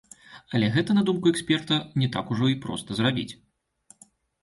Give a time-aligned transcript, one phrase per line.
[0.55, 3.31] Але гэта, на думку эксперта, не так ужо і проста зрабіць.